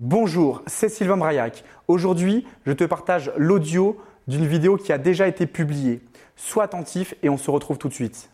[0.00, 1.64] Bonjour, c'est Sylvain Braillac.
[1.88, 3.96] Aujourd'hui, je te partage l'audio
[4.28, 6.00] d'une vidéo qui a déjà été publiée.
[6.36, 8.30] Sois attentif et on se retrouve tout de suite.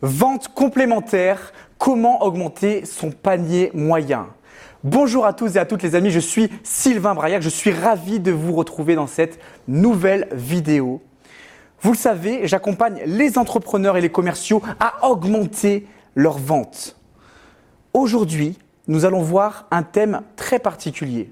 [0.00, 4.28] Vente complémentaire, comment augmenter son panier moyen?
[4.84, 8.20] Bonjour à tous et à toutes les amis, je suis Sylvain Braillac, je suis ravi
[8.20, 9.38] de vous retrouver dans cette
[9.68, 11.02] nouvelle vidéo.
[11.82, 16.96] Vous le savez, j'accompagne les entrepreneurs et les commerciaux à augmenter leurs ventes.
[17.92, 18.56] Aujourd'hui,
[18.90, 21.30] nous allons voir un thème très particulier.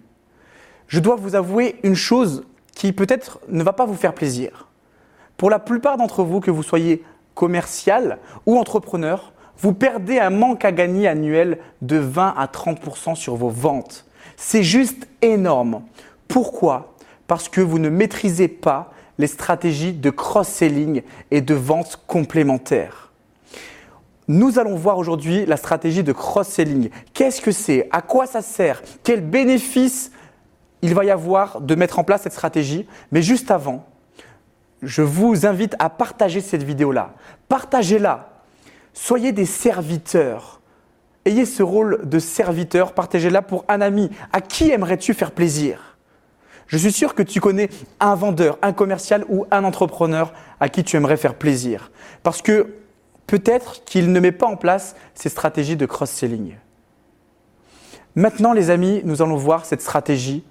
[0.86, 4.68] Je dois vous avouer une chose qui peut-être ne va pas vous faire plaisir.
[5.36, 7.02] Pour la plupart d'entre vous, que vous soyez
[7.35, 13.35] commercial ou entrepreneur, vous perdez un manque à gagner annuel de 20 à 30% sur
[13.35, 14.07] vos ventes.
[14.36, 15.82] C'est juste énorme.
[16.29, 16.94] Pourquoi?
[17.27, 21.02] Parce que vous ne maîtrisez pas les stratégies de cross-selling
[21.32, 23.07] et de vente complémentaires.
[24.29, 26.91] Nous allons voir aujourd'hui la stratégie de cross-selling.
[27.14, 27.89] Qu'est-ce que c'est?
[27.91, 28.82] À quoi ça sert?
[29.03, 30.13] Quels bénéfices
[30.82, 32.86] il va y avoir de mettre en place cette stratégie?
[33.11, 33.86] Mais juste avant,
[34.83, 37.14] je vous invite à partager cette vidéo-là.
[37.48, 38.28] Partagez-la.
[38.92, 40.61] Soyez des serviteurs.
[41.24, 42.92] Ayez ce rôle de serviteur.
[42.92, 44.11] Partagez-la pour un ami.
[44.30, 45.97] À qui aimerais-tu faire plaisir?
[46.67, 50.84] Je suis sûr que tu connais un vendeur, un commercial ou un entrepreneur à qui
[50.84, 51.91] tu aimerais faire plaisir.
[52.22, 52.74] Parce que
[53.28, 56.56] peut-être qu'il ne met pas en place ces stratégies de cross-selling.
[58.16, 60.42] Maintenant, les amis, nous allons voir cette stratégie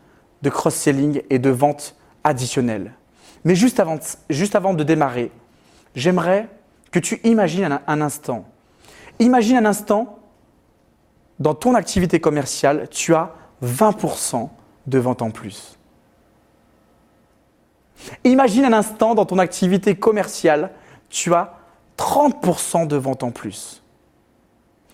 [0.43, 2.93] de cross-selling et de vente additionnelle.
[3.43, 3.97] Mais juste avant,
[4.29, 5.31] juste avant de démarrer,
[5.95, 6.47] j'aimerais
[6.91, 8.45] que tu imagines un, un instant.
[9.19, 10.19] Imagine un instant,
[11.39, 13.33] dans ton activité commerciale, tu as
[13.63, 14.49] 20%
[14.85, 15.79] de vente en plus.
[18.23, 20.71] Imagine un instant, dans ton activité commerciale,
[21.09, 21.56] tu as
[21.97, 23.83] 30% de vente en plus.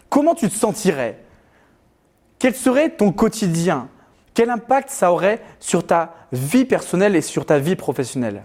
[0.10, 1.20] Comment tu te sentirais?
[2.40, 3.90] Quel serait ton quotidien?
[4.34, 8.44] Quel impact ça aurait sur ta vie personnelle et sur ta vie professionnelle?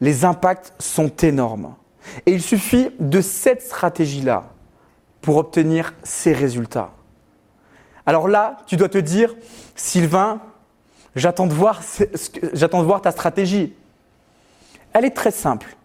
[0.00, 1.74] Les impacts sont énormes.
[2.26, 4.44] Et il suffit de cette stratégie-là
[5.20, 6.90] pour obtenir ces résultats.
[8.06, 9.34] Alors là, tu dois te dire,
[9.76, 10.40] Sylvain,
[11.14, 11.80] j'attends de voir,
[12.54, 13.74] j'attends de voir ta stratégie.
[14.92, 15.76] Elle est très simple.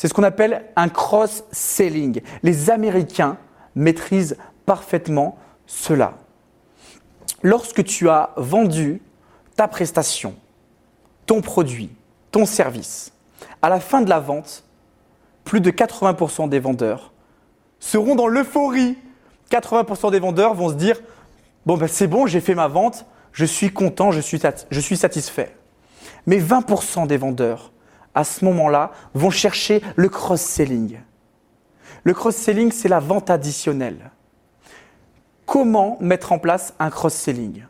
[0.00, 2.22] C'est ce qu'on appelle un cross-selling.
[2.42, 3.36] Les Américains
[3.74, 6.14] maîtrisent parfaitement cela.
[7.42, 9.02] Lorsque tu as vendu
[9.56, 10.34] ta prestation,
[11.26, 11.90] ton produit,
[12.30, 13.12] ton service,
[13.60, 14.64] à la fin de la vente,
[15.44, 17.12] plus de 80% des vendeurs
[17.78, 18.96] seront dans l'euphorie.
[19.50, 20.98] 80% des vendeurs vont se dire
[21.66, 24.40] Bon, ben c'est bon, j'ai fait ma vente, je suis content, je suis,
[24.70, 25.54] je suis satisfait.
[26.24, 27.70] Mais 20% des vendeurs
[28.14, 30.98] à ce moment-là, vont chercher le cross-selling.
[32.04, 34.10] Le cross-selling, c'est la vente additionnelle.
[35.46, 37.64] Comment mettre en place un cross-selling?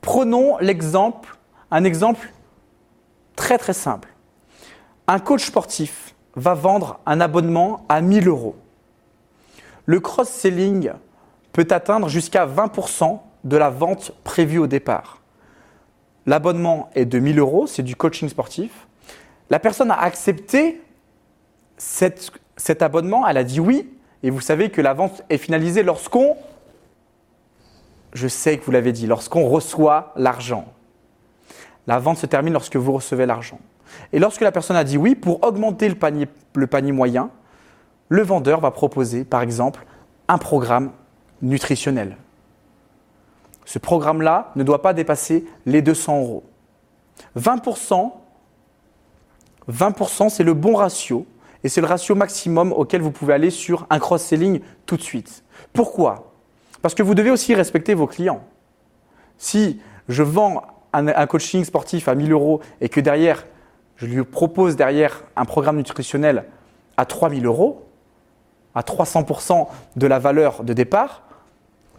[0.00, 1.36] Prenons l'exemple,
[1.70, 2.32] un exemple
[3.36, 4.08] très très simple.
[5.06, 8.56] Un coach sportif va vendre un abonnement à 1000 euros.
[9.86, 10.92] Le cross-selling
[11.52, 15.20] peut atteindre jusqu'à 20% de la vente prévue au départ.
[16.26, 18.86] L'abonnement est de 1000 euros, c'est du coaching sportif.
[19.50, 20.80] La personne a accepté
[21.76, 26.36] cet abonnement, elle a dit oui, et vous savez que la vente est finalisée lorsqu'on,
[28.12, 30.66] je sais que vous l'avez dit, lorsqu'on reçoit l'argent.
[31.86, 33.58] La vente se termine lorsque vous recevez l'argent.
[34.12, 37.30] Et lorsque la personne a dit oui, pour augmenter le panier, le panier moyen,
[38.08, 39.84] le vendeur va proposer, par exemple,
[40.28, 40.92] un programme
[41.42, 42.16] nutritionnel.
[43.64, 46.44] Ce programme-là ne doit pas dépasser les 200 euros.
[47.38, 48.12] 20%
[49.70, 51.26] 20%, c'est le bon ratio
[51.62, 55.44] et c'est le ratio maximum auquel vous pouvez aller sur un cross-selling tout de suite.
[55.72, 56.32] Pourquoi?
[56.82, 58.42] Parce que vous devez aussi respecter vos clients.
[59.36, 63.46] Si je vends un, coaching sportif à 1000 euros et que derrière,
[63.96, 66.44] je lui propose derrière un programme nutritionnel
[66.96, 67.86] à 3000 euros,
[68.74, 71.22] à 300% de la valeur de départ,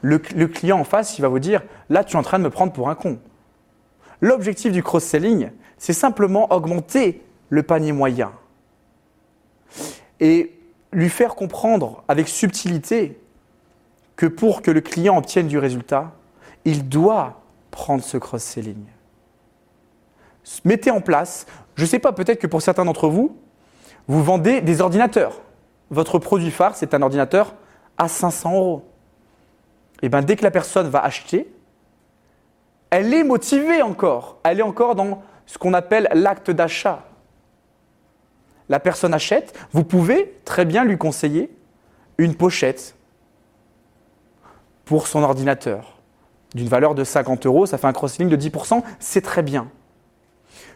[0.01, 2.43] le, le, client en face, il va vous dire, là, tu es en train de
[2.43, 3.19] me prendre pour un con.
[4.19, 7.21] L'objectif du cross-selling, c'est simplement augmenter
[7.51, 8.31] le panier moyen.
[10.19, 10.57] Et
[10.91, 13.19] lui faire comprendre avec subtilité
[14.15, 16.11] que pour que le client obtienne du résultat,
[16.65, 18.83] il doit prendre ce cross-selling.
[20.65, 21.45] Mettez en place,
[21.75, 23.37] je ne sais pas, peut-être que pour certains d'entre vous,
[24.07, 25.41] vous vendez des ordinateurs.
[25.89, 27.53] Votre produit phare, c'est un ordinateur
[27.97, 28.85] à 500 euros.
[30.01, 31.53] Et bien, dès que la personne va acheter,
[32.89, 34.37] elle est motivée encore.
[34.43, 37.03] Elle est encore dans ce qu'on appelle l'acte d'achat
[38.69, 41.49] la personne achète, vous pouvez très bien lui conseiller
[42.17, 42.95] une pochette
[44.85, 45.99] pour son ordinateur,
[46.53, 49.69] d'une valeur de 50 euros, ça fait un cross-selling de 10%, c'est très bien.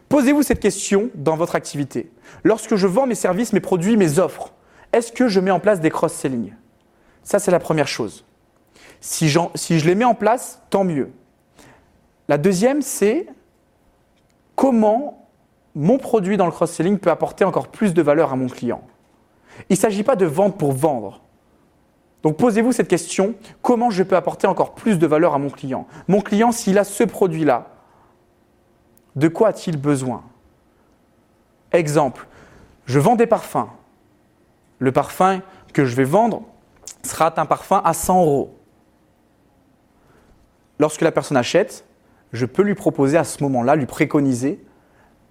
[0.09, 2.11] Posez-vous cette question dans votre activité.
[2.43, 4.53] Lorsque je vends mes services, mes produits, mes offres,
[4.93, 6.53] est-ce que je mets en place des cross-selling?
[7.23, 8.23] Ça, c'est la première chose.
[9.01, 11.11] Si, si, je les mets en place, tant mieux.
[12.27, 13.27] La deuxième, c'est
[14.55, 15.24] comment
[15.75, 18.81] mon produit dans le cross-selling peut apporter encore plus de valeur à mon client.
[19.69, 21.21] Il ne s'agit pas de vendre pour vendre.
[22.23, 25.85] Donc posez-vous cette question, comment je peux apporter encore plus de valeur à mon client?
[26.07, 27.67] Mon client, s'il a ce produit-là,
[29.15, 30.23] de quoi a-t-il besoin?
[31.71, 32.27] Exemple,
[32.85, 33.67] je vends des parfums.
[34.79, 35.41] Le parfum
[35.73, 36.43] que je vais vendre
[37.03, 38.57] sera un parfum à 100 euros.
[40.79, 41.85] Lorsque la personne achète,
[42.33, 44.64] je peux lui proposer à ce moment-là, lui préconiser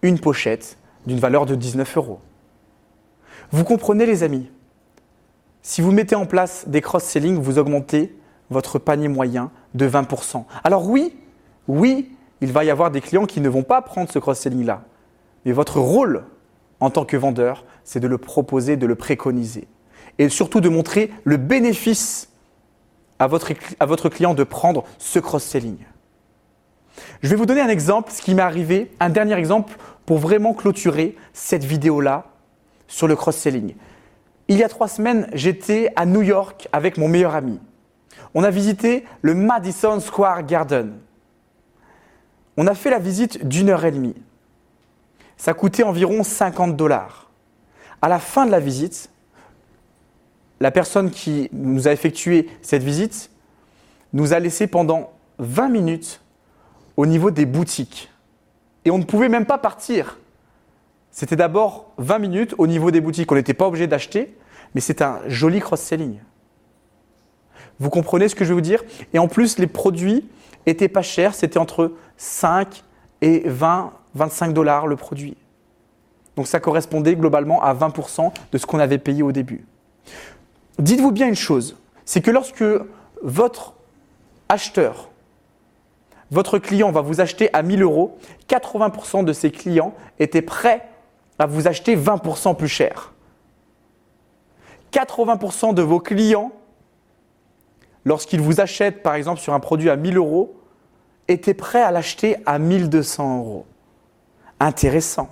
[0.05, 2.21] une pochette d'une valeur de 19 euros.
[3.51, 4.49] Vous comprenez les amis
[5.67, 8.15] si vous mettez en place des cross-selling, vous augmentez
[8.51, 10.45] votre panier moyen de 20%.
[10.63, 11.17] Alors oui,
[11.69, 14.85] oui, il va y avoir des clients qui ne vont pas prendre ce cross-selling-là.
[15.47, 16.25] Mais votre rôle
[16.81, 19.67] en tant que vendeur, c'est de le proposer, de le préconiser.
[20.19, 22.29] Et surtout de montrer le bénéfice
[23.19, 25.79] à votre, à votre client de prendre ce cross-selling.
[27.23, 29.75] Je vais vous donner un exemple, ce qui m'est arrivé, un dernier exemple
[30.07, 32.27] pour vraiment clôturer cette vidéo-là
[32.87, 33.75] sur le cross-selling.
[34.49, 37.59] Il y a trois semaines, j'étais à New York avec mon meilleur ami.
[38.35, 40.99] On a visité le Madison Square Garden.
[42.57, 44.15] On a fait la visite d'une heure et demie.
[45.37, 47.31] Ça coûtait environ 50 dollars.
[48.03, 49.11] À la fin de la visite,
[50.61, 53.31] la personne qui nous a effectué cette visite
[54.13, 56.21] nous a laissé pendant 20 minutes
[56.97, 58.11] au niveau des boutiques.
[58.85, 60.19] Et on ne pouvait même pas partir
[61.15, 63.31] c'était d'abord 20 minutes au niveau des boutiques.
[63.31, 64.37] On n'était pas obligé d'acheter,
[64.75, 66.19] mais c'est un joli cross-selling.
[67.79, 68.83] Vous comprenez ce que je veux vous dire?
[69.13, 70.29] Et en plus, les produits
[70.67, 71.37] étaient pas chers.
[71.37, 72.83] C'était entre 5
[73.23, 75.37] et 20, 25 dollars le produit.
[76.35, 79.65] Donc ça correspondait globalement à 20% de ce qu'on avait payé au début.
[80.81, 82.65] Dites-vous bien une chose, c'est que lorsque
[83.23, 83.75] votre
[84.49, 85.11] acheteur,
[86.35, 90.87] votre client va vous acheter à 1000 euros, 80% de ses clients étaient prêts
[91.39, 93.13] à vous acheter 20% plus cher.
[94.93, 96.51] 80% de vos clients,
[98.05, 100.61] lorsqu'ils vous achètent par exemple sur un produit à 1000 euros,
[101.29, 103.67] étaient prêts à l'acheter à 1200 euros.
[104.59, 105.29] Intéressant.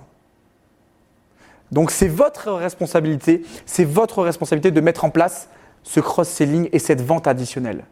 [1.71, 5.49] Donc c'est votre responsabilité, c'est votre responsabilité de mettre en place
[5.83, 7.83] ce cross-selling et cette vente additionnelle.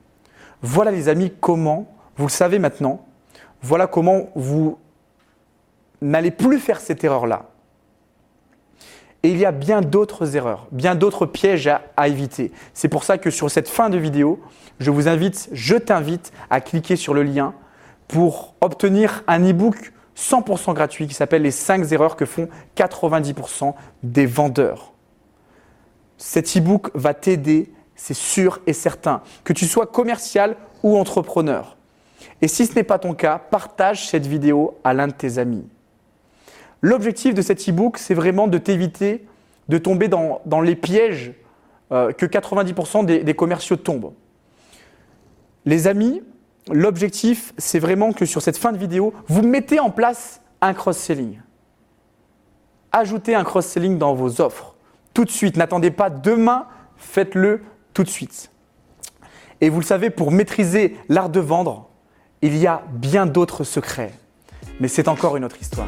[0.61, 3.05] Voilà les amis comment, vous le savez maintenant,
[3.61, 4.77] voilà comment vous
[6.01, 7.45] n'allez plus faire cette erreur-là.
[9.23, 12.51] Et il y a bien d'autres erreurs, bien d'autres pièges à, éviter.
[12.73, 14.39] C'est pour ça que sur cette fin de vidéo,
[14.79, 17.53] je vous invite, je t'invite à cliquer sur le lien
[18.07, 24.25] pour obtenir un e-book 100% gratuit qui s'appelle Les 5 erreurs que font 90% des
[24.25, 24.93] vendeurs.
[26.17, 31.77] Cet e-book va t'aider, c'est sûr et certain, que tu sois commercial ou entrepreneur.
[32.41, 35.67] Et si ce n'est pas ton cas, partage cette vidéo à l'un de tes amis.
[36.81, 39.25] L'objectif de cet e-book, c'est vraiment de t'éviter
[39.71, 41.33] de tomber dans, les pièges
[41.91, 44.13] euh, que 90% des, des commerciaux tombent.
[45.65, 46.21] Les amis,
[46.69, 51.39] l'objectif, c'est vraiment que sur cette fin de vidéo, vous mettez en place un cross-selling.
[52.91, 54.75] Ajoutez un cross-selling dans vos offres.
[55.13, 57.61] Tout de suite, n'attendez pas demain, faites-le
[57.93, 58.51] tout de suite.
[59.61, 61.90] Et vous le savez, pour maîtriser l'art de vendre,
[62.41, 64.13] il y a bien d'autres secrets.
[64.79, 65.87] Mais c'est encore une autre histoire.